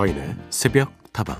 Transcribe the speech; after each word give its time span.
서인의 0.00 0.34
새벽 0.48 0.94
다방 1.12 1.36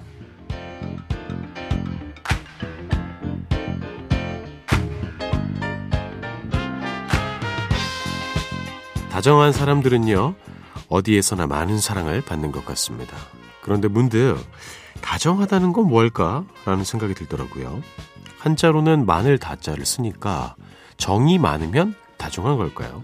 다정한 9.11 9.55
사람들은요 9.55 10.35
어디에서나 10.91 11.47
많은 11.47 11.79
사랑을 11.79 12.21
받는 12.21 12.53
것 12.53 12.67
같습니다. 12.67 13.17
그런데 13.63 13.89
문득 13.89 14.37
다정하다는 15.01 15.73
건 15.73 15.87
뭘까? 15.87 16.45
라는 16.67 16.85
생각이 16.85 17.15
들더라고요. 17.15 17.81
한자로는 18.41 19.07
마늘 19.07 19.39
다자를 19.39 19.87
쓰니까 19.87 20.55
정이 20.99 21.39
많으면 21.39 21.95
다정한 22.19 22.59
걸까요? 22.59 23.03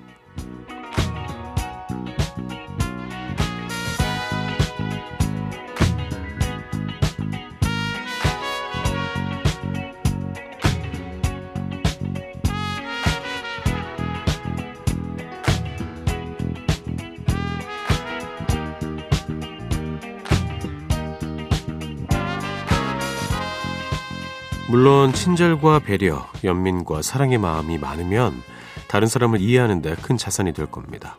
물론 24.77 25.15
친절과 25.15 25.79
배려, 25.79 26.29
연민과 26.45 27.01
사랑의 27.01 27.39
마음이 27.39 27.79
많으면 27.79 28.43
다른 28.89 29.09
사람을 29.09 29.41
이해하는 29.41 29.81
데 29.81 29.95
큰 29.95 30.19
자산이 30.19 30.53
될 30.53 30.67
겁니다. 30.67 31.17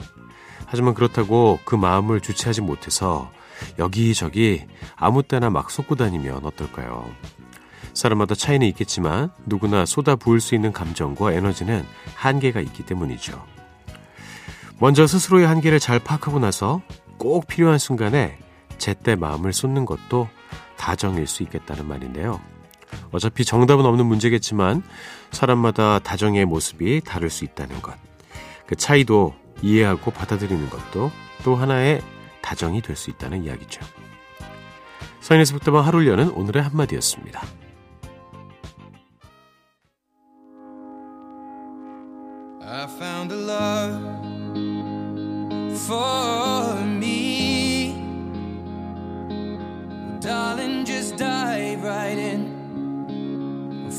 하지만 0.67 0.93
그렇다고 0.93 1.57
그 1.65 1.73
마음을 1.73 2.21
주체하지 2.21 2.61
못해서 2.61 3.31
여기저기 3.79 4.63
아무 4.95 5.23
때나 5.23 5.49
막 5.49 5.71
쏟고 5.71 5.95
다니면 5.95 6.45
어떨까요? 6.45 7.09
사람마다 7.95 8.35
차이는 8.35 8.67
있겠지만 8.67 9.31
누구나 9.47 9.87
쏟아 9.87 10.15
부을 10.15 10.39
수 10.39 10.53
있는 10.53 10.71
감정과 10.71 11.33
에너지는 11.33 11.83
한계가 12.13 12.59
있기 12.59 12.85
때문이죠. 12.85 13.43
먼저 14.77 15.07
스스로의 15.07 15.47
한계를 15.47 15.79
잘 15.79 15.97
파악하고 15.97 16.37
나서 16.37 16.83
꼭 17.17 17.47
필요한 17.47 17.79
순간에 17.79 18.37
제때 18.77 19.15
마음을 19.15 19.51
쏟는 19.51 19.85
것도 19.85 20.29
다정일 20.77 21.25
수 21.25 21.41
있겠다는 21.41 21.87
말인데요. 21.87 22.39
어차피 23.11 23.45
정답은 23.45 23.85
없는 23.85 24.05
문제겠지만 24.05 24.83
사람마다 25.31 25.99
다정의 25.99 26.45
모습이 26.45 27.01
다를 27.01 27.29
수 27.29 27.45
있다는 27.45 27.81
것. 27.81 27.95
그 28.65 28.75
차이도 28.75 29.33
이해하고 29.61 30.11
받아들이는 30.11 30.69
것도 30.69 31.11
또 31.43 31.55
하나의 31.55 32.01
다정이 32.41 32.81
될 32.81 32.95
수 32.95 33.09
있다는 33.09 33.43
이야기죠. 33.43 33.81
서인에서 35.21 35.53
북다방 35.55 35.85
하루를 35.85 36.07
여는 36.07 36.29
오늘의 36.29 36.63
한마디였습니다. 36.63 37.41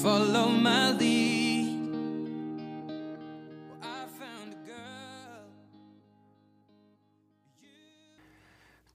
Follow 0.00 0.50
my 0.50 0.92
lead. 0.92 1.78
I 3.82 4.06
found 4.16 4.54
a 4.54 4.64
girl. 4.64 5.50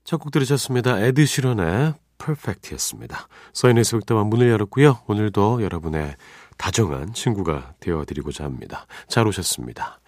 첫곡 0.05 0.31
들으셨습니다. 0.31 0.99
에드 0.99 1.25
시런의 1.25 1.95
퍼펙트였습니다. 2.17 3.27
서인의 3.51 3.83
속담한 3.83 4.27
문을 4.27 4.49
열었고요. 4.49 5.01
오늘도 5.07 5.61
여러분의 5.61 6.15
다정한 6.57 7.13
친구가 7.13 7.73
되어드리고자 7.81 8.45
합니다. 8.45 8.87
잘 9.07 9.27
오셨습니다. 9.27 9.99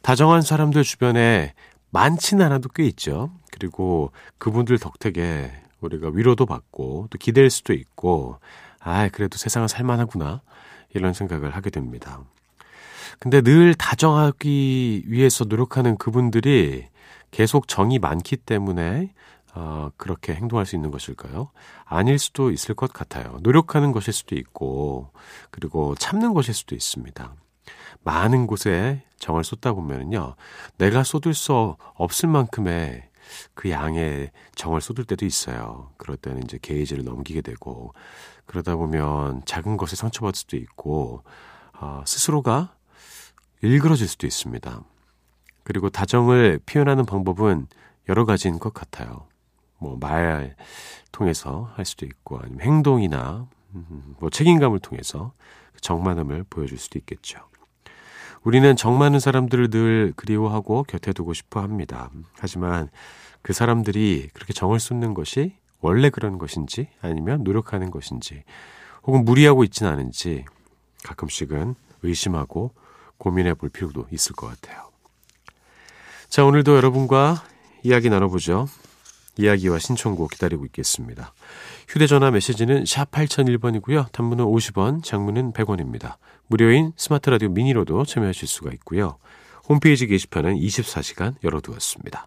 다정한 0.00 0.40
사람들 0.40 0.82
주변에 0.82 1.52
많진 1.90 2.40
않아도 2.40 2.70
꽤 2.70 2.86
있죠. 2.86 3.32
그리고 3.52 4.12
그분들 4.38 4.78
덕택에 4.78 5.52
우리가 5.80 6.10
위로도 6.12 6.46
받고 6.46 7.08
또 7.10 7.18
기댈 7.18 7.50
수도 7.50 7.72
있고 7.74 8.38
아, 8.80 9.08
그래도 9.08 9.36
세상은 9.36 9.68
살만하구나. 9.68 10.42
이런 10.94 11.12
생각을 11.12 11.54
하게 11.54 11.70
됩니다. 11.70 12.20
근데 13.18 13.40
늘 13.40 13.74
다정하기 13.74 15.04
위해서 15.06 15.44
노력하는 15.44 15.96
그분들이 15.96 16.86
계속 17.30 17.68
정이 17.68 17.98
많기 17.98 18.36
때문에 18.36 19.12
어, 19.54 19.90
그렇게 19.96 20.34
행동할 20.34 20.66
수 20.66 20.76
있는 20.76 20.90
것일까요? 20.90 21.50
아닐 21.84 22.18
수도 22.18 22.50
있을 22.50 22.74
것 22.74 22.92
같아요. 22.92 23.38
노력하는 23.42 23.92
것일 23.92 24.12
수도 24.12 24.36
있고, 24.36 25.10
그리고 25.50 25.94
참는 25.96 26.32
것일 26.32 26.54
수도 26.54 26.74
있습니다. 26.74 27.34
많은 28.04 28.46
곳에 28.46 29.02
정을 29.18 29.42
쏟다 29.42 29.72
보면요, 29.72 30.36
내가 30.76 31.02
쏟을 31.02 31.34
수 31.34 31.76
없을 31.94 32.28
만큼의 32.28 33.08
그 33.54 33.70
양의 33.70 34.30
정을 34.54 34.80
쏟을 34.80 35.04
때도 35.04 35.26
있어요. 35.26 35.90
그럴 35.96 36.16
때는 36.16 36.44
이제 36.44 36.58
게이지를 36.60 37.04
넘기게 37.04 37.40
되고, 37.40 37.94
그러다 38.48 38.76
보면 38.76 39.42
작은 39.44 39.76
것에 39.76 39.94
상처받을 39.94 40.34
수도 40.34 40.56
있고, 40.56 41.22
어, 41.78 42.02
스스로가 42.06 42.74
일그러질 43.60 44.08
수도 44.08 44.26
있습니다. 44.26 44.82
그리고 45.64 45.90
다정을 45.90 46.58
표현하는 46.64 47.04
방법은 47.04 47.66
여러 48.08 48.24
가지인 48.24 48.58
것 48.58 48.72
같아요. 48.72 49.26
뭐, 49.78 49.98
말 50.00 50.56
통해서 51.12 51.70
할 51.74 51.84
수도 51.84 52.06
있고, 52.06 52.38
아니면 52.38 52.60
행동이나, 52.62 53.46
음, 53.74 54.16
뭐, 54.18 54.30
책임감을 54.30 54.78
통해서 54.78 55.34
정만함을 55.82 56.46
보여줄 56.48 56.78
수도 56.78 56.98
있겠죠. 56.98 57.40
우리는 58.44 58.76
정 58.76 58.96
많은 58.96 59.20
사람들을 59.20 59.68
늘 59.68 60.12
그리워하고 60.16 60.84
곁에 60.84 61.12
두고 61.12 61.34
싶어 61.34 61.60
합니다. 61.60 62.10
하지만 62.38 62.88
그 63.42 63.52
사람들이 63.52 64.30
그렇게 64.32 64.54
정을 64.54 64.80
쏟는 64.80 65.12
것이 65.12 65.58
원래 65.80 66.10
그런 66.10 66.38
것인지 66.38 66.88
아니면 67.00 67.44
노력하는 67.44 67.90
것인지 67.90 68.42
혹은 69.04 69.24
무리하고 69.24 69.64
있지는 69.64 69.92
않은지 69.92 70.44
가끔씩은 71.04 71.74
의심하고 72.02 72.72
고민해 73.18 73.54
볼 73.54 73.68
필요도 73.68 74.06
있을 74.10 74.34
것 74.34 74.46
같아요. 74.48 74.88
자, 76.28 76.44
오늘도 76.44 76.76
여러분과 76.76 77.42
이야기 77.82 78.10
나눠보죠. 78.10 78.66
이야기와 79.38 79.78
신청곡 79.78 80.32
기다리고 80.32 80.66
있겠습니다. 80.66 81.32
휴대전화 81.88 82.32
메시지는 82.32 82.84
샵 82.84 83.10
8001번이고요. 83.10 84.10
단문은 84.12 84.44
50원, 84.44 85.02
장문은 85.02 85.52
100원입니다. 85.52 86.16
무료인 86.48 86.92
스마트 86.96 87.30
라디오 87.30 87.48
미니로도 87.48 88.04
참여하실 88.04 88.48
수가 88.48 88.72
있고요. 88.72 89.18
홈페이지 89.68 90.06
게시판은 90.06 90.56
24시간 90.56 91.34
열어두었습니다. 91.44 92.26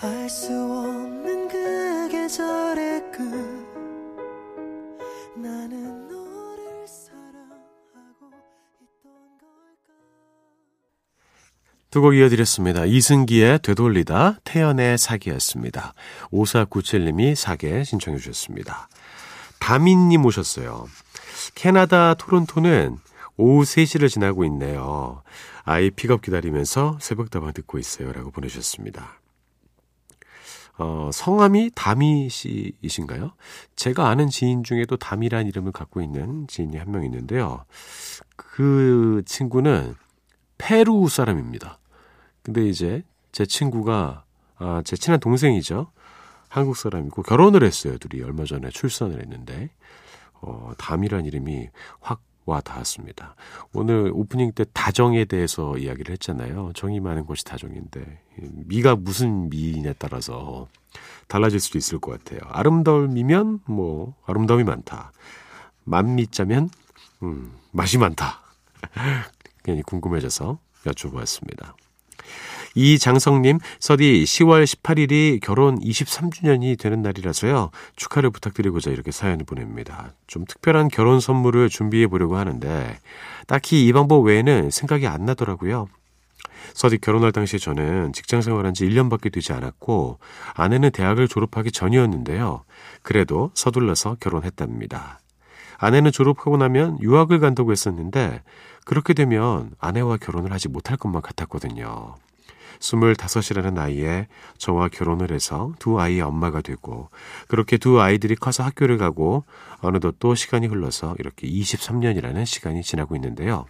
알 0.00 0.28
수 0.28 0.52
없는 0.52 1.48
그 1.48 2.08
계절의 2.10 3.10
끝 3.10 3.20
나는 5.36 6.06
너를 6.08 6.86
사랑하고 6.86 8.30
있던 8.78 9.38
걸까 9.40 9.88
두 11.90 12.00
곡 12.02 12.14
이어드렸습니다. 12.14 12.84
이승기의 12.84 13.60
되돌리다 13.62 14.38
태연의 14.44 14.98
사기였습니다. 14.98 15.94
5497님이 16.30 17.34
사계 17.34 17.82
신청해 17.82 18.18
주셨습니다. 18.18 18.88
다민님 19.58 20.24
오셨어요. 20.26 20.86
캐나다 21.54 22.14
토론토는 22.14 22.98
오후 23.36 23.62
3시를 23.62 24.08
지나고 24.08 24.44
있네요. 24.44 25.22
아이 25.64 25.90
픽업 25.90 26.22
기다리면서 26.22 26.98
새벽다방 27.00 27.52
듣고 27.52 27.78
있어요. 27.78 28.12
라고 28.12 28.30
보내주셨습니다. 28.30 29.18
어, 30.78 31.10
성함이 31.12 31.72
다미 31.74 32.28
씨이신가요? 32.28 33.32
제가 33.76 34.08
아는 34.08 34.28
지인 34.28 34.62
중에도 34.62 34.96
다미란 34.96 35.46
이름을 35.48 35.72
갖고 35.72 36.00
있는 36.00 36.46
지인이 36.46 36.76
한 36.76 36.88
명 36.88 37.04
있는데요. 37.04 37.64
그 38.36 39.22
친구는 39.26 39.94
페루 40.56 41.08
사람입니다. 41.08 41.78
근데 42.42 42.66
이제 42.68 43.02
제 43.32 43.44
친구가, 43.44 44.24
아, 44.56 44.82
제 44.84 44.96
친한 44.96 45.20
동생이죠. 45.20 45.90
한국 46.48 46.76
사람이고 46.76 47.22
결혼을 47.22 47.62
했어요. 47.62 47.98
둘이 47.98 48.22
얼마 48.22 48.44
전에 48.44 48.70
출산을 48.70 49.20
했는데, 49.20 49.70
어, 50.40 50.72
담이란 50.78 51.26
이름이 51.26 51.68
확 52.00 52.22
와 52.48 52.62
닿았습니다. 52.62 53.34
오늘 53.74 54.10
오프닝 54.14 54.52
때 54.52 54.64
다정에 54.72 55.26
대해서 55.26 55.76
이야기를 55.76 56.12
했잖아요. 56.12 56.72
정이 56.74 56.98
많은 56.98 57.26
것이 57.26 57.44
다정인데 57.44 58.22
미가 58.36 58.96
무슨 58.96 59.50
미냐에 59.50 59.92
따라서 59.98 60.66
달라질 61.26 61.60
수도 61.60 61.76
있을 61.76 61.98
것 61.98 62.12
같아요. 62.12 62.40
아름다움이면 62.50 63.60
뭐 63.66 64.14
아름다움이 64.24 64.64
많다. 64.64 65.12
만미짜면 65.84 66.70
음, 67.22 67.52
맛이 67.70 67.98
많다. 67.98 68.40
괜히 69.62 69.82
궁금해져서 69.82 70.58
여쭤보았습니다. 70.86 71.74
이장성님, 72.74 73.58
서디 73.80 74.24
10월 74.24 74.64
18일이 74.64 75.40
결혼 75.40 75.78
23주년이 75.80 76.78
되는 76.78 77.02
날이라서요. 77.02 77.70
축하를 77.96 78.30
부탁드리고자 78.30 78.90
이렇게 78.90 79.10
사연을 79.10 79.44
보냅니다. 79.44 80.12
좀 80.26 80.44
특별한 80.44 80.88
결혼 80.88 81.20
선물을 81.20 81.68
준비해 81.68 82.06
보려고 82.06 82.36
하는데, 82.36 82.98
딱히 83.46 83.86
이 83.86 83.92
방법 83.92 84.20
외에는 84.20 84.70
생각이 84.70 85.06
안 85.06 85.24
나더라고요. 85.24 85.88
서디 86.74 86.98
결혼할 86.98 87.32
당시에 87.32 87.58
저는 87.58 88.12
직장 88.12 88.42
생활한 88.42 88.74
지 88.74 88.86
1년밖에 88.86 89.32
되지 89.32 89.52
않았고, 89.52 90.18
아내는 90.54 90.90
대학을 90.90 91.28
졸업하기 91.28 91.72
전이었는데요. 91.72 92.64
그래도 93.02 93.50
서둘러서 93.54 94.16
결혼했답니다. 94.20 95.20
아내는 95.78 96.12
졸업하고 96.12 96.56
나면 96.56 96.98
유학을 97.00 97.40
간다고 97.40 97.72
했었는데, 97.72 98.42
그렇게 98.84 99.14
되면 99.14 99.70
아내와 99.78 100.16
결혼을 100.18 100.52
하지 100.52 100.68
못할 100.68 100.96
것만 100.96 101.22
같았거든요. 101.22 102.16
25이라는 102.80 103.74
나이에 103.74 104.28
저와 104.56 104.88
결혼을 104.88 105.32
해서 105.32 105.72
두 105.78 106.00
아이의 106.00 106.20
엄마가 106.20 106.60
되고 106.60 107.10
그렇게 107.48 107.76
두 107.76 108.00
아이들이 108.00 108.34
커서 108.34 108.62
학교를 108.62 108.98
가고 108.98 109.44
어느덧 109.80 110.16
또 110.18 110.34
시간이 110.34 110.66
흘러서 110.66 111.16
이렇게 111.18 111.48
23년이라는 111.48 112.46
시간이 112.46 112.82
지나고 112.82 113.14
있는데요. 113.16 113.66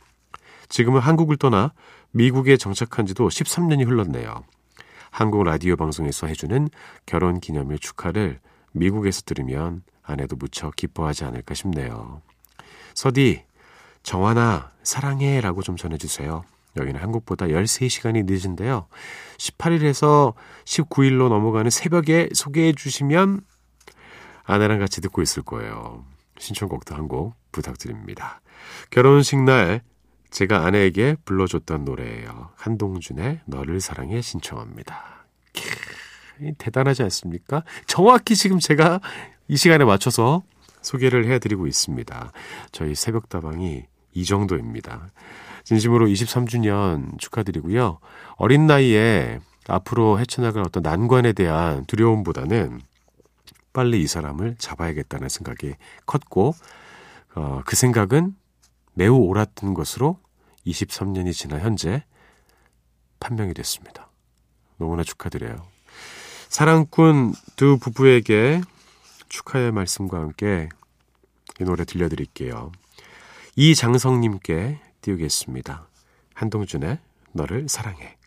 지금은 0.69 1.01
한국을 1.01 1.37
떠나 1.37 1.73
미국에 2.11 2.57
정착한 2.57 3.07
지도 3.07 3.29
13년이 3.29 3.87
흘렀네요. 3.87 4.45
한국 5.11 5.43
라디오 5.45 5.77
방송에서 5.77 6.27
해주는 6.27 6.69
결혼 7.07 7.41
기념일 7.41 7.79
축하를 7.79 8.41
미국에서 8.73 9.23
들으면 9.23 9.83
아내도 10.03 10.37
무척 10.37 10.77
기뻐하지 10.77 11.25
않을까 11.25 11.55
싶네요. 11.55 12.23
서디, 12.95 13.45
정환아, 14.03 14.71
사랑해 14.83 15.41
라고 15.41 15.63
좀 15.63 15.77
전해주세요. 15.77 16.45
여기는 16.79 17.01
한국보다 17.01 17.47
13시간이 17.47 18.25
늦은데요. 18.27 18.87
18일에서 19.39 20.35
19일로 20.65 21.29
넘어가는 21.29 21.71
새벽에 21.71 22.29
소개해 22.33 22.73
주시면 22.73 23.41
아내랑 24.45 24.79
같이 24.79 25.01
듣고 25.01 25.23
있을 25.23 25.43
거예요. 25.43 26.05
신청곡도 26.39 26.95
한 26.95 27.09
곡 27.09 27.35
부탁드립니다. 27.53 28.41
결혼식 28.91 29.39
날 29.43 29.83
제가 30.31 30.67
아내에게 30.67 31.17
불러줬던 31.25 31.85
노래예요. 31.85 32.51
한동준의 32.57 33.41
너를 33.47 33.81
사랑해 33.81 34.21
신청합니다. 34.21 35.27
캬, 36.41 36.55
대단하지 36.59 37.03
않습니까? 37.05 37.65
정확히 37.87 38.37
지금 38.37 38.59
제가 38.59 39.01
이 39.49 39.57
시간에 39.57 39.85
맞춰서 39.85 40.43
소개를 40.83 41.27
해드리고 41.33 41.67
있습니다. 41.67 42.33
저희 42.73 42.95
새벽다방이 42.95 43.85
이 44.15 44.25
정도입니다. 44.25 45.09
진심으로 45.69 46.07
23주년 46.07 47.19
축하드리고요. 47.19 47.99
어린 48.37 48.67
나이에 48.67 49.39
앞으로 49.67 50.19
헤쳐나갈 50.19 50.63
어떤 50.63 50.83
난관에 50.83 51.35
대한 51.35 51.85
두려움보다는 51.85 52.81
빨리 53.75 54.01
이 54.01 54.07
사람을 54.07 54.57
잡아야겠다는 54.57 55.29
생각이 55.29 55.75
컸고, 56.07 56.55
어, 57.35 57.61
그 57.67 57.77
생각은 57.77 58.35
매우 58.95 59.17
옳았던 59.17 59.75
것으로 59.75 60.19
23년이 60.67 61.35
지나 61.35 61.59
현재 61.59 62.03
판명이 63.21 63.53
됐습니다. 63.53 64.09
너무나 64.79 65.03
축하드려요. 65.03 65.67
사랑꾼 66.49 67.35
두 67.57 67.77
부부에게 67.77 68.63
축하의 69.29 69.73
말씀과 69.73 70.17
함께 70.19 70.71
이 71.61 71.65
노래 71.65 71.85
들려드릴게요. 71.85 72.73
이장성님께 73.57 74.88
띄우겠습니다. 75.01 75.89
한동준의 76.35 76.99
너를 77.33 77.69
사랑해. 77.69 78.18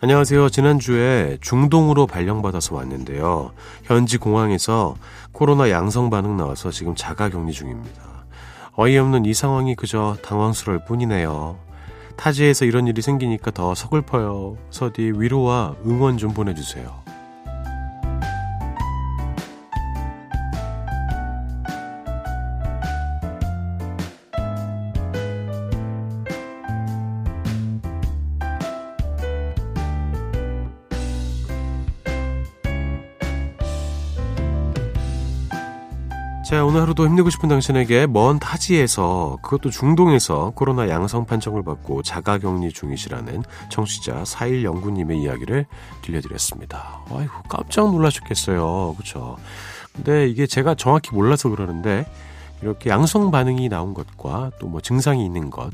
안녕하세요. 0.00 0.48
지난주에 0.50 1.38
중동으로 1.40 2.06
발령받아서 2.06 2.76
왔는데요. 2.76 3.50
현지 3.82 4.16
공항에서 4.16 4.94
코로나 5.32 5.70
양성 5.70 6.08
반응 6.08 6.36
나와서 6.36 6.70
지금 6.70 6.94
자가 6.94 7.28
격리 7.30 7.52
중입니다. 7.52 8.00
어이없는 8.76 9.24
이 9.24 9.34
상황이 9.34 9.74
그저 9.74 10.16
당황스러울 10.22 10.84
뿐이네요. 10.84 11.58
타지에서 12.14 12.64
이런 12.64 12.86
일이 12.86 13.02
생기니까 13.02 13.50
더 13.50 13.74
서글퍼요. 13.74 14.56
서디 14.70 15.14
위로와 15.16 15.74
응원 15.84 16.16
좀 16.16 16.32
보내주세요. 16.32 17.07
자, 36.48 36.64
오늘 36.64 36.80
하루도 36.80 37.04
힘내고 37.04 37.28
싶은 37.28 37.50
당신에게 37.50 38.06
먼 38.06 38.38
타지에서 38.38 39.36
그것도 39.42 39.68
중동에서 39.68 40.52
코로나 40.54 40.88
양성 40.88 41.26
판정을 41.26 41.62
받고 41.62 42.02
자가 42.02 42.38
격리 42.38 42.72
중이시라는 42.72 43.42
청취자 43.68 44.22
4109님의 44.22 45.18
이야기를 45.24 45.66
들려드렸습니다. 46.00 47.02
아이고, 47.10 47.34
깜짝 47.50 47.90
놀라셨겠어요. 47.90 48.94
그쵸? 48.96 49.36
근데 49.94 50.26
이게 50.26 50.46
제가 50.46 50.74
정확히 50.74 51.14
몰라서 51.14 51.50
그러는데 51.50 52.06
이렇게 52.62 52.88
양성 52.88 53.30
반응이 53.30 53.68
나온 53.68 53.92
것과 53.92 54.52
또 54.58 54.68
뭐 54.68 54.80
증상이 54.80 55.22
있는 55.26 55.50
것 55.50 55.70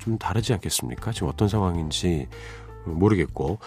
좀 0.00 0.18
다르지 0.18 0.52
않겠습니까? 0.54 1.12
지금 1.12 1.28
어떤 1.28 1.48
상황인지 1.48 2.26
모르겠고 2.84 3.58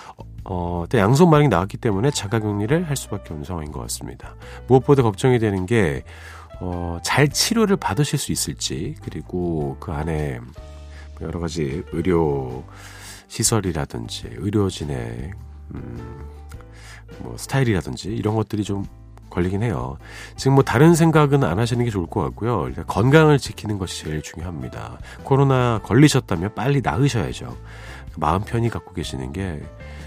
어, 0.44 0.86
때 0.90 0.98
양성 0.98 1.30
반응이 1.30 1.48
나왔기 1.48 1.78
때문에 1.78 2.12
자가격리를 2.12 2.90
할 2.90 2.98
수밖에 2.98 3.30
없는 3.30 3.46
상황인 3.46 3.72
것 3.72 3.80
같습니다. 3.82 4.36
무엇보다 4.68 5.04
걱정이 5.04 5.40
되는 5.40 5.66
게 5.66 6.04
어, 6.66 6.98
잘 7.04 7.28
치료를 7.28 7.76
받으실 7.76 8.18
수 8.18 8.32
있을지 8.32 8.96
그리고 9.04 9.76
그 9.82 9.92
안에 9.92 10.40
여러 11.20 11.42
가지 11.42 11.84
의료 11.92 12.64
시설이라든지 13.28 14.30
의료진의 14.38 15.32
음, 15.76 16.26
뭐 17.20 17.36
스타일이라든지 17.38 18.16
이런 18.16 18.36
것들이 18.36 18.64
좀 18.64 18.86
걸리긴 19.30 19.62
해요. 19.62 19.98
지금 20.38 20.54
뭐 20.54 20.64
다른 20.64 20.96
생각은 20.96 21.44
안 21.44 21.60
하시는 21.60 21.84
게 21.84 21.92
좋을 21.92 22.08
것 22.08 22.22
같고요. 22.22 22.72
건강을 22.88 23.40
지키는 23.40 23.78
것이 23.78 24.06
제일 24.06 24.22
중요합니다. 24.22 25.00
코로나 25.24 25.82
걸리셨다면 25.84 26.56
빨리 26.56 26.80
나으셔야죠. 26.82 27.58
마음 28.16 28.42
편히 28.44 28.70
갖고 28.70 28.94
계시는 28.94 29.34
게 29.34 29.62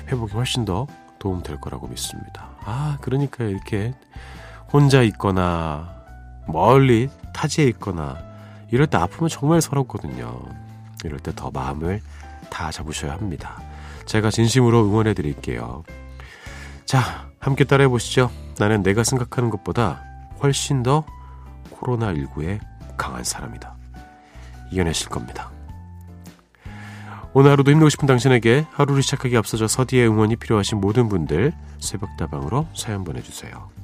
회복이 0.08 0.32
훨씬 0.32 0.64
더 0.64 0.86
도움 1.18 1.42
될 1.42 1.60
거라고 1.60 1.88
믿습니다. 1.88 2.50
아, 2.64 2.96
그러니까 3.02 3.44
이렇게 3.44 3.94
혼자 4.72 5.02
있거나 5.02 5.95
멀리 6.46 7.08
타지에 7.34 7.64
있거나 7.66 8.16
이럴 8.70 8.86
때 8.86 8.96
아프면 8.98 9.28
정말 9.28 9.60
서럽거든요. 9.60 10.40
이럴 11.04 11.20
때 11.20 11.32
더 11.32 11.50
마음을 11.50 12.00
다 12.50 12.70
잡으셔야 12.70 13.12
합니다. 13.12 13.60
제가 14.06 14.30
진심으로 14.30 14.84
응원해 14.86 15.14
드릴게요. 15.14 15.84
자, 16.84 17.28
함께 17.40 17.64
따라해 17.64 17.88
보시죠. 17.88 18.30
나는 18.58 18.82
내가 18.82 19.04
생각하는 19.04 19.50
것보다 19.50 20.02
훨씬 20.42 20.82
더 20.82 21.04
코로나19에 21.72 22.60
강한 22.96 23.24
사람이다. 23.24 23.74
이겨내실 24.70 25.08
겁니다. 25.10 25.50
오늘 27.34 27.50
하루도 27.50 27.70
힘내고 27.70 27.90
싶은 27.90 28.06
당신에게 28.06 28.66
하루를 28.72 29.02
시작하기 29.02 29.36
앞서서 29.36 29.66
서디의 29.68 30.08
응원이 30.08 30.36
필요하신 30.36 30.80
모든 30.80 31.08
분들 31.08 31.52
새벽다방으로 31.80 32.66
사연 32.74 33.04
보내주세요. 33.04 33.75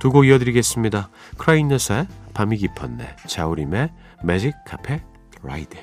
두 0.00 0.10
곡 0.10 0.26
이어드리겠습니다. 0.26 1.10
크라이너스의 1.38 2.06
밤이 2.34 2.56
깊었네, 2.56 3.16
자우림의 3.26 3.90
매직 4.24 4.54
카페 4.66 5.02
라이드. 5.42 5.76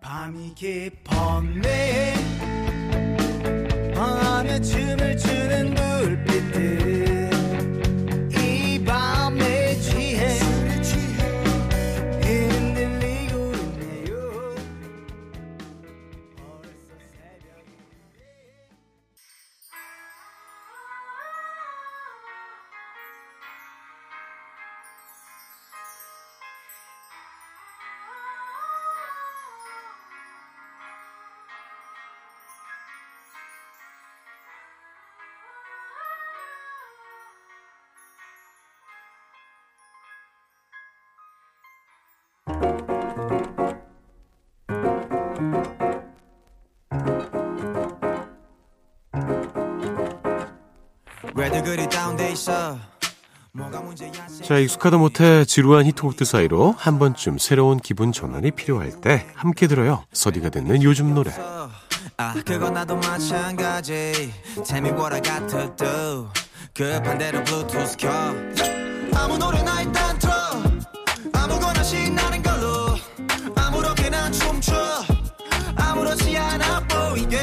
밤이 0.00 0.54
깊었네 0.54 2.14
밤에 3.94 4.60
춤을 4.60 5.16
추는 5.16 5.74
불빛들 5.74 7.03
자, 54.42 54.58
익숙하다 54.58 54.98
못해 54.98 55.44
지루한 55.44 55.86
히트곡들 55.86 56.26
사이로 56.26 56.74
한 56.76 56.98
번쯤 56.98 57.38
새로운 57.38 57.78
기분 57.78 58.12
전환이 58.12 58.50
필요할 58.50 59.00
때 59.00 59.26
함께 59.34 59.66
들어요. 59.66 60.04
서디가 60.12 60.50
듣는 60.50 60.82
요즘 60.82 61.14
노래. 61.14 61.32
아, 62.16 62.34
그건 62.44 62.74
나도 62.74 62.96
마찬가지. 62.96 64.32
Tell 64.66 64.84
me 64.86 64.90
what 64.90 65.14
I 65.14 65.22
got 65.22 65.46
to 65.48 65.74
do. 65.76 66.28
급한 66.74 67.16
대로 67.18 67.42
블루투스 67.44 67.96
켜. 67.96 68.10
아무 69.16 69.38
노래나 69.38 69.82
일단 69.82 70.18
아무거나 71.84 71.86
신나는 71.86 72.42
걸로. 72.42 72.96
아무렇게나 73.54 74.30
춤춰. 74.30 74.74
아무렇지 75.76 76.36
않아 76.36 76.80
보이게. 76.88 77.38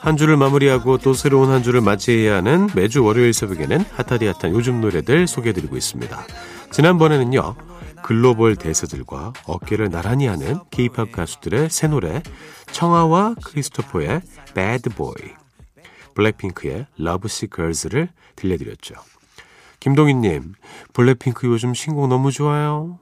한 0.00 0.18
주를 0.18 0.36
마무리하고 0.36 0.98
또 0.98 1.14
새로운 1.14 1.50
한 1.50 1.62
주를 1.62 1.80
맞이해야 1.80 2.36
하는 2.36 2.68
매주 2.74 3.02
월요일 3.02 3.32
새벽에는 3.32 3.80
핫하디 3.92 4.26
핫한 4.26 4.54
요즘 4.54 4.82
노래들 4.82 5.26
소개해드리고 5.26 5.78
있습니다. 5.78 6.26
지난번에는요. 6.72 7.54
글로벌 8.02 8.56
대세들과 8.56 9.32
어깨를 9.46 9.88
나란히 9.88 10.26
하는 10.26 10.60
케이팝 10.70 11.10
가수들의 11.10 11.70
새 11.70 11.86
노래 11.86 12.22
청아와 12.70 13.36
크리스토퍼의 13.42 14.20
Bad 14.54 14.90
Boy 14.90 15.14
블랙핑크의 16.14 16.86
Love 17.00 17.26
Sick 17.26 17.56
Girls를 17.56 18.10
들려드렸죠. 18.36 18.96
김동희님, 19.84 20.54
블랙핑크 20.94 21.46
요즘 21.46 21.74
신곡 21.74 22.08
너무 22.08 22.32
좋아요. 22.32 22.98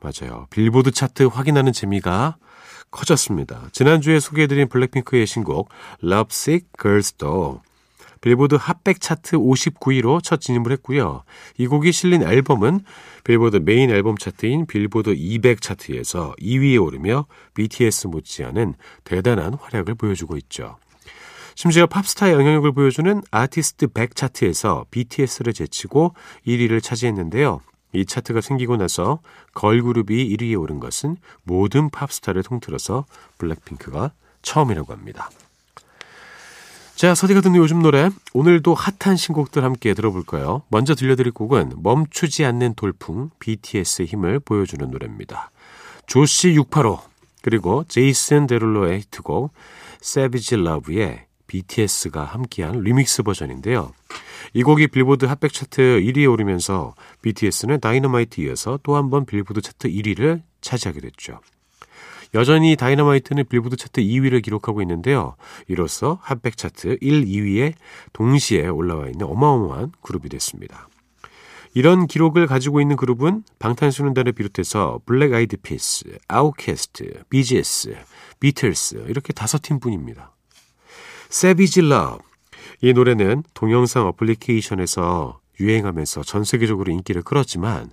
맞아요. 0.00 0.46
빌보드 0.48 0.90
차트 0.90 1.24
확인하는 1.24 1.74
재미가 1.74 2.38
커졌습니다. 2.90 3.68
지난주에 3.72 4.18
소개해드린 4.18 4.70
블랙핑크의 4.70 5.26
신곡 5.26 5.68
Lovesick 6.02 6.66
Girls도 6.80 7.60
빌보드 8.22 8.54
핫백 8.54 9.02
차트 9.02 9.36
59위로 9.36 10.22
첫 10.22 10.40
진입을 10.40 10.72
했고요. 10.72 11.24
이 11.58 11.66
곡이 11.66 11.92
실린 11.92 12.22
앨범은 12.22 12.80
빌보드 13.24 13.58
메인 13.58 13.90
앨범 13.90 14.16
차트인 14.16 14.64
빌보드 14.64 15.12
200 15.14 15.60
차트에서 15.60 16.34
2위에 16.40 16.82
오르며 16.82 17.26
BTS 17.52 18.06
못지않은 18.06 18.76
대단한 19.04 19.52
활약을 19.60 19.96
보여주고 19.96 20.38
있죠. 20.38 20.78
심지어 21.54 21.86
팝스타의 21.86 22.32
영향력을 22.34 22.72
보여주는 22.72 23.22
아티스트 23.30 23.88
100 23.88 24.16
차트에서 24.16 24.86
BTS를 24.90 25.52
제치고 25.52 26.14
1위를 26.46 26.82
차지했는데요. 26.82 27.60
이 27.92 28.06
차트가 28.06 28.40
생기고 28.40 28.76
나서 28.76 29.20
걸그룹이 29.54 30.34
1위에 30.36 30.58
오른 30.60 30.80
것은 30.80 31.16
모든 31.42 31.90
팝스타를 31.90 32.42
통틀어서 32.42 33.04
블랙핑크가 33.38 34.12
처음이라고 34.40 34.92
합니다. 34.92 35.30
자, 36.94 37.14
서디가 37.14 37.40
듣는 37.40 37.56
요즘 37.56 37.82
노래. 37.82 38.10
오늘도 38.32 38.74
핫한 38.74 39.16
신곡들 39.16 39.64
함께 39.64 39.92
들어볼까요? 39.92 40.62
먼저 40.68 40.94
들려드릴 40.94 41.32
곡은 41.32 41.74
멈추지 41.82 42.44
않는 42.44 42.74
돌풍 42.74 43.30
BTS의 43.40 44.06
힘을 44.06 44.40
보여주는 44.40 44.88
노래입니다. 44.88 45.50
조시 46.06 46.54
685 46.54 47.00
그리고 47.42 47.84
제이슨 47.88 48.46
데룰로의 48.46 49.00
히트곡 49.00 49.52
Savage 50.00 50.58
Love의 50.60 51.26
BTS가 51.56 52.24
함께한 52.24 52.80
리믹스 52.80 53.22
버전인데요. 53.22 53.92
이 54.54 54.62
곡이 54.62 54.86
빌보드 54.88 55.26
핫백 55.26 55.52
차트 55.52 56.00
1위에 56.02 56.30
오르면서 56.32 56.94
BTS는 57.20 57.80
다이너마이트 57.80 58.40
이어서 58.40 58.78
또 58.82 58.94
한 58.96 59.10
번 59.10 59.26
빌보드 59.26 59.60
차트 59.60 59.88
1위를 59.90 60.40
차지하게 60.62 61.00
됐죠. 61.02 61.40
여전히 62.34 62.76
다이너마이트는 62.76 63.44
빌보드 63.50 63.76
차트 63.76 64.00
2위를 64.00 64.42
기록하고 64.42 64.80
있는데요. 64.80 65.36
이로써 65.68 66.18
핫백 66.22 66.56
차트 66.56 66.96
1, 67.02 67.26
2위에 67.26 67.74
동시에 68.14 68.68
올라와 68.68 69.08
있는 69.08 69.26
어마어마한 69.26 69.92
그룹이 70.00 70.30
됐습니다. 70.30 70.88
이런 71.74 72.06
기록을 72.06 72.46
가지고 72.46 72.80
있는 72.80 72.96
그룹은 72.96 73.44
방탄소년단을 73.58 74.32
비롯해서 74.32 75.00
블랙 75.04 75.34
아이드 75.34 75.58
피스, 75.58 76.04
아웃캐스트, 76.28 77.24
비지스, 77.28 77.96
비틀스 78.40 79.04
이렇게 79.08 79.34
다섯 79.34 79.60
팀뿐입니다. 79.60 80.32
Savage 81.32 81.80
Love 81.80 82.18
이 82.82 82.92
노래는 82.92 83.42
동영상 83.54 84.06
어플리케이션에서 84.06 85.40
유행하면서 85.60 86.24
전 86.24 86.44
세계적으로 86.44 86.92
인기를 86.92 87.22
끌었지만 87.22 87.90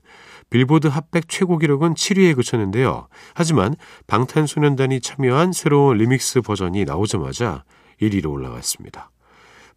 빌보드 0.50 0.88
핫백 0.88 1.30
최고 1.30 1.58
기록은 1.58 1.94
7위에 1.94 2.36
그쳤는데요. 2.36 3.08
하지만 3.34 3.78
방탄소년단이 4.08 5.00
참여한 5.00 5.54
새로운 5.54 6.00
리믹스 6.00 6.42
버전이 6.42 6.84
나오자마자 6.84 7.64
1위로 8.02 8.30
올라갔습니다. 8.30 9.10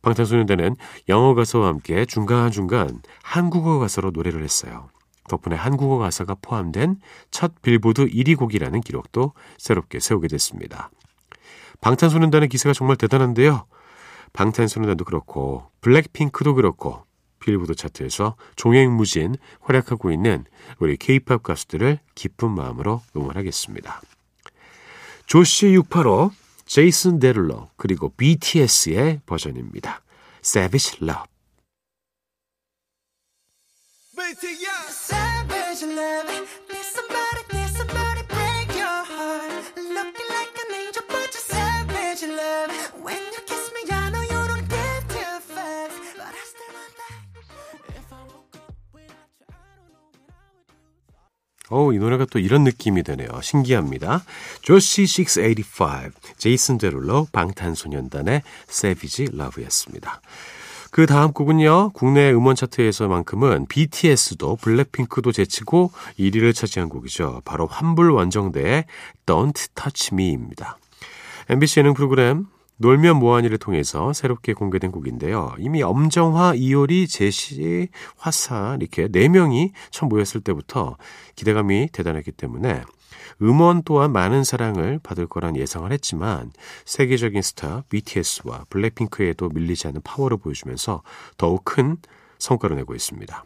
방탄소년단은 0.02 0.74
영어 1.08 1.34
가사와 1.34 1.68
함께 1.68 2.04
중간중간 2.04 3.00
한국어 3.22 3.78
가사로 3.78 4.10
노래를 4.10 4.42
했어요. 4.42 4.88
덕분에 5.28 5.54
한국어 5.54 5.98
가사가 5.98 6.34
포함된 6.42 6.96
첫 7.30 7.62
빌보드 7.62 8.08
1위 8.08 8.36
곡이라는 8.36 8.80
기록도 8.80 9.34
새롭게 9.58 10.00
세우게 10.00 10.26
됐습니다. 10.26 10.90
방탄소년단의 11.82 12.48
기세가 12.48 12.72
정말 12.72 12.96
대단한데요. 12.96 13.66
방탄소년단도 14.32 15.04
그렇고 15.04 15.66
블랙핑크도 15.82 16.54
그렇고 16.54 17.04
빌보드 17.40 17.74
차트에서 17.74 18.36
종횡무진 18.56 19.34
활약하고 19.60 20.10
있는 20.10 20.44
우리 20.78 20.96
케이팝 20.96 21.42
가수들을 21.42 21.98
기쁜 22.14 22.52
마음으로 22.52 23.02
응원하겠습니다. 23.14 24.00
조시 25.26 25.74
685, 25.74 26.30
제이슨 26.64 27.18
데를러 27.18 27.68
그리고 27.76 28.12
BTS의 28.16 29.20
버전입니다. 29.26 30.02
Savage 30.42 30.98
Love 31.02 31.32
Savage 34.88 35.86
love, 35.86 36.41
오, 51.72 51.94
이 51.94 51.98
노래가 51.98 52.26
또 52.30 52.38
이런 52.38 52.64
느낌이 52.64 53.02
되네요. 53.02 53.28
신기합니다. 53.40 54.22
조시 54.60 55.02
685, 55.02 56.10
제이슨 56.36 56.76
데룰러, 56.76 57.26
방탄소년단의 57.32 58.42
Savage 58.68 59.28
Love였습니다. 59.32 60.20
그 60.90 61.06
다음 61.06 61.32
곡은요, 61.32 61.92
국내 61.94 62.30
음원 62.30 62.54
차트에서만큼은 62.54 63.64
BTS도 63.68 64.56
블랙핑크도 64.56 65.32
제치고 65.32 65.90
1위를 66.18 66.54
차지한 66.54 66.90
곡이죠. 66.90 67.40
바로 67.46 67.66
환불 67.66 68.10
원정대의 68.10 68.84
Don't 69.24 69.70
Touch 69.74 70.10
Me입니다. 70.12 70.76
MBC 71.48 71.80
예능 71.80 71.94
프로그램 71.94 72.46
놀면 72.82 73.16
뭐하니를 73.16 73.58
통해서 73.58 74.12
새롭게 74.12 74.52
공개된 74.54 74.90
곡인데요. 74.90 75.54
이미 75.58 75.82
엄정화, 75.82 76.54
이효리, 76.56 77.06
제시, 77.06 77.88
화사 78.16 78.76
이렇게 78.80 79.08
네 79.08 79.28
명이 79.28 79.72
처음 79.90 80.08
모였을 80.08 80.40
때부터 80.40 80.96
기대감이 81.36 81.88
대단했기 81.92 82.32
때문에 82.32 82.82
음원 83.40 83.82
또한 83.84 84.12
많은 84.12 84.42
사랑을 84.42 84.98
받을 85.00 85.26
거란 85.26 85.56
예상을 85.56 85.90
했지만 85.92 86.50
세계적인 86.84 87.40
스타 87.40 87.84
BTS와 87.88 88.66
블랙핑크에도 88.68 89.48
밀리지 89.48 89.86
않는 89.86 90.02
파워를 90.02 90.36
보여주면서 90.38 91.02
더욱 91.38 91.64
큰 91.64 91.96
성과를 92.38 92.76
내고 92.76 92.94
있습니다. 92.96 93.44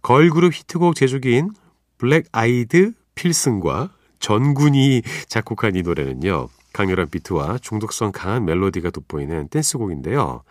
걸그룹 0.00 0.54
히트곡 0.54 0.94
제조기인 0.94 1.50
블랙 1.98 2.26
아이드 2.32 2.92
필승과 3.14 3.90
전군이 4.18 5.02
작곡한 5.28 5.76
이 5.76 5.82
노래는요. 5.82 6.48
강렬한 6.76 7.08
비트와 7.08 7.56
중독성 7.58 8.12
강한 8.12 8.44
멜로디가 8.44 8.90
돋보이는 8.90 9.48
댄스곡인데요. 9.48 10.42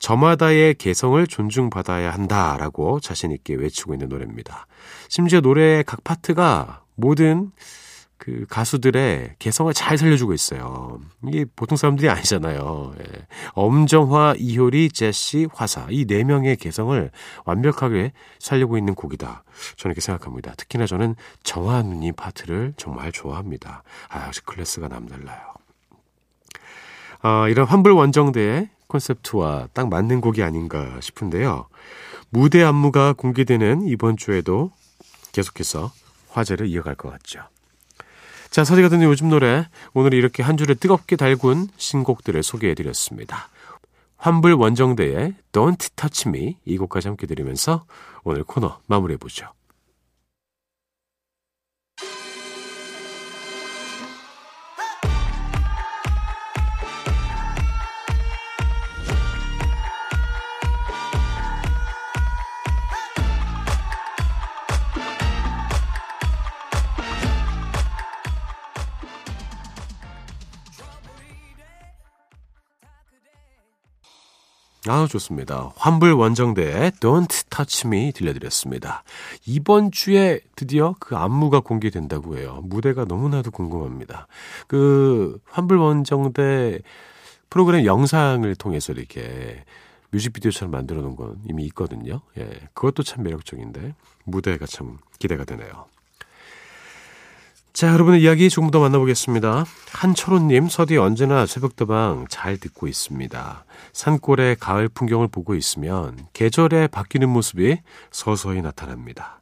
저마다의 0.00 0.74
개성을 0.74 1.24
존중받아야 1.26 2.10
한다라고 2.12 2.98
자신있게 3.00 3.54
외치고 3.54 3.94
있는 3.94 4.08
노래입니다. 4.08 4.66
심지어 5.08 5.40
노래의 5.40 5.84
각 5.84 6.02
파트가 6.02 6.82
모든 6.96 7.52
그 8.16 8.44
가수들의 8.50 9.36
개성을 9.38 9.72
잘 9.72 9.96
살려주고 9.96 10.34
있어요. 10.34 11.00
이게 11.26 11.46
보통 11.56 11.76
사람들이 11.76 12.08
아니잖아요. 12.10 12.94
예. 12.98 13.26
엄정화, 13.52 14.34
이효리, 14.36 14.90
제시, 14.90 15.48
화사 15.54 15.86
이 15.90 16.04
네 16.04 16.24
명의 16.24 16.56
개성을 16.56 17.10
완벽하게 17.46 18.12
살리고 18.38 18.76
있는 18.76 18.94
곡이다. 18.94 19.44
저는 19.76 19.92
이렇게 19.92 20.00
생각합니다. 20.02 20.52
특히나 20.56 20.84
저는 20.86 21.14
정화 21.44 21.82
누님 21.82 22.14
파트를 22.14 22.74
정말 22.76 23.10
좋아합니다. 23.12 23.84
아 24.10 24.26
역시 24.26 24.42
클래스가 24.42 24.88
남달라요. 24.88 25.59
아, 27.22 27.48
이런 27.48 27.66
환불 27.66 27.92
원정대의 27.92 28.70
콘셉트와 28.86 29.68
딱 29.72 29.88
맞는 29.88 30.20
곡이 30.20 30.42
아닌가 30.42 30.98
싶은데요. 31.00 31.66
무대 32.30 32.62
안무가 32.62 33.12
공개되는 33.12 33.86
이번 33.86 34.16
주에도 34.16 34.72
계속해서 35.32 35.92
화제를 36.30 36.66
이어갈 36.68 36.94
것 36.94 37.10
같죠. 37.10 37.40
자, 38.50 38.64
서디가 38.64 38.88
듣는 38.88 39.06
요즘 39.06 39.28
노래. 39.28 39.68
오늘 39.94 40.14
이렇게 40.14 40.42
한 40.42 40.56
주를 40.56 40.74
뜨겁게 40.74 41.16
달군 41.16 41.68
신곡들을 41.76 42.42
소개해드렸습니다. 42.42 43.48
환불 44.16 44.54
원정대의 44.54 45.34
Don't 45.52 45.90
Touch 45.96 46.28
Me 46.28 46.56
이 46.64 46.76
곡까지 46.76 47.08
함께 47.08 47.26
들으면서 47.26 47.84
오늘 48.24 48.44
코너 48.44 48.80
마무리해보죠. 48.86 49.52
아, 74.90 75.06
좋습니다. 75.06 75.70
환불 75.76 76.14
원정대의 76.14 76.90
Don't 76.98 77.48
Touch 77.48 77.86
Me 77.86 78.10
들려드렸습니다. 78.10 79.04
이번 79.46 79.92
주에 79.92 80.40
드디어 80.56 80.96
그 80.98 81.16
안무가 81.16 81.60
공개된다고 81.60 82.36
해요. 82.36 82.58
무대가 82.64 83.04
너무나도 83.04 83.52
궁금합니다. 83.52 84.26
그 84.66 85.38
환불 85.44 85.76
원정대 85.76 86.80
프로그램 87.50 87.84
영상을 87.84 88.52
통해서 88.56 88.92
이렇게 88.92 89.62
뮤직비디오처럼 90.10 90.72
만들어 90.72 91.02
놓은 91.02 91.14
건 91.14 91.36
이미 91.48 91.66
있거든요. 91.66 92.22
예. 92.36 92.50
그것도 92.74 93.04
참 93.04 93.22
매력적인데 93.22 93.94
무대가 94.24 94.66
참 94.66 94.98
기대가 95.20 95.44
되네요. 95.44 95.86
자, 97.72 97.92
여러분의 97.92 98.20
이야기 98.22 98.50
조금 98.50 98.70
더 98.70 98.80
만나보겠습니다. 98.80 99.64
한철호님, 99.92 100.68
서디 100.68 100.96
언제나 100.96 101.46
새벽다방 101.46 102.26
잘 102.28 102.58
듣고 102.58 102.88
있습니다. 102.88 103.64
산골의 103.92 104.56
가을 104.56 104.88
풍경을 104.88 105.28
보고 105.28 105.54
있으면 105.54 106.18
계절에 106.32 106.88
바뀌는 106.88 107.28
모습이 107.28 107.78
서서히 108.10 108.60
나타납니다. 108.60 109.40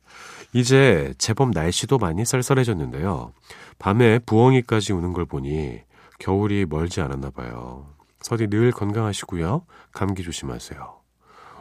이제 0.52 1.14
제법 1.18 1.50
날씨도 1.50 1.98
많이 1.98 2.24
쌀쌀해졌는데요. 2.24 3.32
밤에 3.78 4.18
부엉이까지 4.20 4.92
우는 4.92 5.14
걸 5.14 5.24
보니 5.24 5.80
겨울이 6.18 6.66
멀지 6.68 7.00
않았나 7.00 7.30
봐요. 7.30 7.86
서디 8.20 8.48
늘 8.48 8.72
건강하시고요. 8.72 9.64
감기 9.92 10.22
조심하세요. 10.22 11.00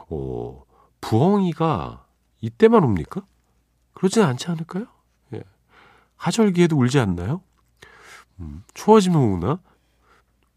오, 0.09 0.63
부엉이가 0.99 2.05
이때만 2.41 2.83
옵니까? 2.83 3.21
그러진 3.93 4.23
않지 4.23 4.47
않을까요? 4.51 4.96
하절기에도 6.17 6.77
울지 6.77 6.99
않나요? 6.99 7.41
음, 8.39 8.63
추워지면 8.73 9.19
우나? 9.21 9.59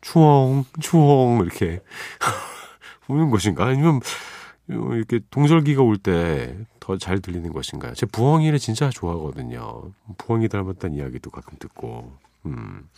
추엉, 0.01 0.64
추엉, 0.81 1.40
이렇게 1.44 1.81
우는 3.09 3.31
것인가? 3.31 3.66
아니면 3.66 4.01
이렇게 4.68 5.20
동절기가 5.31 5.83
올 5.83 5.96
때 5.99 6.57
더 6.81 6.96
잘 6.99 7.20
들리는 7.20 7.53
것인가요? 7.53 7.94
제 7.94 8.05
부엉이를 8.07 8.59
진짜 8.59 8.90
좋아하거든요. 8.90 9.92
부엉이 10.18 10.49
닮았다는 10.49 10.96
이야기도 10.96 11.31
가끔 11.31 11.57
듣고. 11.59 12.12
음, 12.46 12.88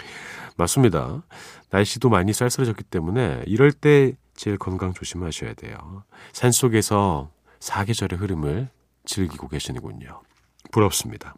맞습니다. 0.56 1.22
날씨도 1.70 2.08
많이 2.08 2.32
쌀쌀해졌기 2.32 2.84
때문에 2.84 3.42
이럴 3.46 3.72
때 3.72 4.14
제일 4.34 4.56
건강 4.56 4.94
조심하셔야 4.94 5.54
돼요. 5.54 6.04
산 6.32 6.52
속에서 6.52 7.30
사계절의 7.60 8.18
흐름을 8.18 8.70
즐기고 9.04 9.48
계시는군요. 9.48 10.22
부럽습니다. 10.70 11.34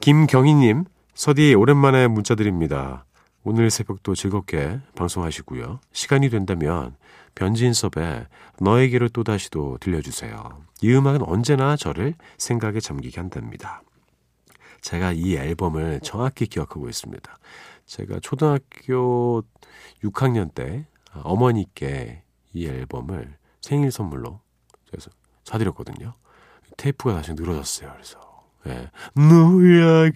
김경희님, 0.00 0.84
서디 1.14 1.54
오랜만에 1.54 2.08
문자 2.08 2.34
드립니다. 2.34 3.04
오늘 3.42 3.70
새벽도 3.70 4.14
즐겁게 4.14 4.80
방송하시고요. 4.96 5.80
시간이 5.92 6.30
된다면 6.30 6.96
변진섭의 7.34 8.26
너에게로 8.60 9.08
또다시도 9.08 9.78
들려주세요. 9.80 10.62
이 10.82 10.92
음악은 10.92 11.22
언제나 11.22 11.76
저를 11.76 12.14
생각에 12.38 12.80
잠기게 12.80 13.20
한답니다. 13.20 13.82
제가 14.82 15.12
이 15.12 15.36
앨범을 15.36 16.00
정확히 16.02 16.46
기억하고 16.46 16.88
있습니다. 16.88 17.38
제가 17.86 18.20
초등학교 18.20 19.42
6학년 20.02 20.54
때 20.54 20.86
어머니께 21.22 22.22
이 22.52 22.66
앨범을 22.66 23.36
생일 23.60 23.90
선물로 23.90 24.40
사드렸거든요. 25.44 26.14
테이프가 26.76 27.14
다시 27.14 27.32
늘어졌어요. 27.34 27.92
그래서 27.92 28.23
예. 28.66 28.90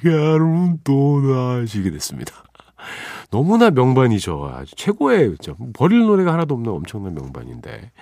가름 0.02 0.78
또다시게 0.84 1.90
됐습니다. 1.90 2.32
너무나 3.30 3.70
명반이죠. 3.70 4.50
아주 4.52 4.74
최고의 4.74 5.36
버릴 5.74 6.00
노래가 6.00 6.32
하나도 6.32 6.54
없는 6.54 6.72
엄청난 6.72 7.14
명반인데 7.14 7.92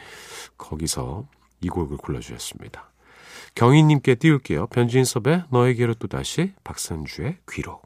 거기서 0.57 1.27
이 1.61 1.69
곡을 1.69 1.97
골라주셨습니다. 1.97 2.91
경희님께 3.55 4.17
띄울게요. 4.17 4.67
변진섭의 4.69 5.45
너에게로 5.51 5.95
또 5.95 6.09
다시 6.09 6.53
박선주의 6.63 7.39
귀로. 7.51 7.81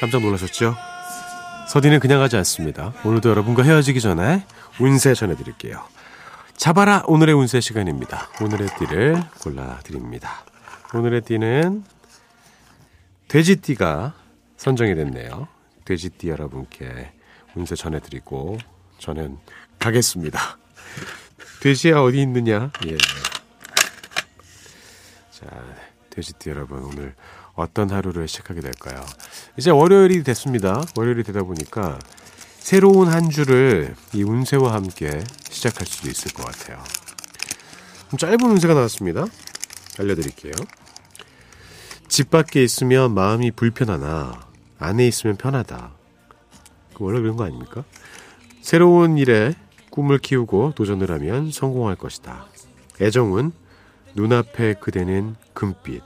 깜짝 0.00 0.22
놀라셨죠? 0.22 0.74
서디는 1.68 2.00
그냥 2.00 2.22
하지 2.22 2.36
않습니다. 2.38 2.92
오늘도 3.04 3.28
여러분과 3.30 3.62
헤어지기 3.62 4.00
전에 4.00 4.44
운세 4.80 5.14
전해드릴게요. 5.14 5.84
잡아라 6.56 7.04
오늘의 7.06 7.34
운세 7.34 7.60
시간입니다. 7.60 8.28
오늘의 8.40 8.68
띠를 8.78 9.22
골라드립니다. 9.40 10.44
오늘의 10.94 11.20
띠는 11.22 11.84
돼지띠가 13.28 14.14
선정이 14.56 14.94
됐네요. 14.94 15.48
돼지띠 15.90 16.28
여러분께 16.28 17.10
운세 17.56 17.74
전해드리고 17.74 18.58
저는 18.98 19.38
가겠습니다. 19.80 20.56
돼지야 21.60 22.00
어디 22.00 22.22
있느냐? 22.22 22.70
예. 22.86 22.96
돼지띠 26.10 26.50
여러분 26.50 26.84
오늘 26.84 27.16
어떤 27.54 27.90
하루를 27.90 28.28
시작하게 28.28 28.60
될까요? 28.60 29.04
이제 29.56 29.72
월요일이 29.72 30.22
됐습니다. 30.22 30.80
월요일이 30.96 31.24
되다 31.24 31.42
보니까 31.42 31.98
새로운 32.60 33.08
한 33.08 33.28
주를 33.28 33.96
이 34.12 34.22
운세와 34.22 34.72
함께 34.72 35.24
시작할 35.50 35.88
수도 35.88 36.08
있을 36.08 36.32
것 36.34 36.46
같아요. 36.46 36.80
짧은 38.16 38.40
운세가 38.40 38.74
나왔습니다. 38.74 39.26
알려드릴게요. 39.98 40.52
집 42.06 42.30
밖에 42.30 42.62
있으면 42.62 43.12
마음이 43.12 43.50
불편하나 43.50 44.49
안에 44.80 45.06
있으면 45.06 45.36
편하다. 45.36 45.90
그 46.94 47.04
원래 47.04 47.20
그런 47.20 47.36
거 47.36 47.44
아닙니까? 47.44 47.84
새로운 48.62 49.18
일에 49.18 49.54
꿈을 49.90 50.18
키우고 50.18 50.72
도전을 50.74 51.10
하면 51.10 51.50
성공할 51.50 51.96
것이다. 51.96 52.46
애정은 53.00 53.52
눈앞에 54.14 54.74
그대는 54.74 55.36
금빛, 55.54 56.02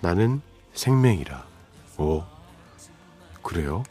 나는 0.00 0.40
생명이라. 0.74 1.44
오, 1.98 2.24
그래요? 3.42 3.82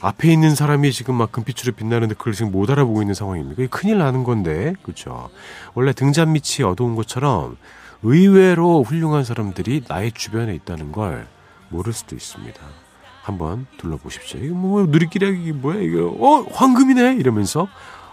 앞에 0.00 0.32
있는 0.32 0.54
사람이 0.54 0.90
지금 0.92 1.14
막 1.14 1.32
금빛으로 1.32 1.72
빛나는데 1.72 2.14
그걸 2.14 2.32
지금 2.32 2.50
못 2.50 2.70
알아보고 2.70 3.02
있는 3.02 3.14
상황입니까? 3.14 3.62
이게 3.62 3.68
큰일 3.68 3.98
나는 3.98 4.24
건데, 4.24 4.74
그렇죠? 4.82 5.28
원래 5.74 5.92
등잔 5.92 6.32
밑이 6.32 6.64
어두운 6.64 6.96
것처럼 6.96 7.56
의외로 8.02 8.82
훌륭한 8.82 9.24
사람들이 9.24 9.84
나의 9.88 10.12
주변에 10.12 10.54
있다는 10.54 10.92
걸 10.92 11.26
모를 11.68 11.92
수도 11.92 12.14
있습니다. 12.14 12.85
한번 13.26 13.66
둘러보십시오. 13.78 14.38
이거 14.40 14.54
뭐 14.54 14.86
누리끼리 14.86 15.52
뭐야 15.52 15.80
이거? 15.80 16.14
어 16.16 16.46
황금이네 16.52 17.16
이러면서 17.16 17.66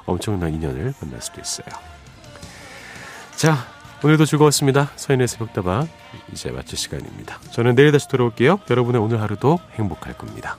엄청난 0.06 0.52
인연을 0.52 0.95
만날 0.99 1.21
수도 1.21 1.39
있어요. 1.39 1.67
자 3.36 3.58
오늘도 4.04 4.26
즐거웠습니다. 4.26 4.89
서인의 4.95 5.28
새벽다방 5.28 5.88
이제 6.32 6.49
마칠 6.49 6.80
시간입니다. 6.80 7.39
저는 7.52 7.76
내일 7.76 7.91
다시 7.91 8.08
돌아올게요. 8.08 8.60
여러분의 8.67 8.99
오늘 8.99 9.21
하루도 9.21 9.60
행복할 9.76 10.17
겁니다. 10.17 10.58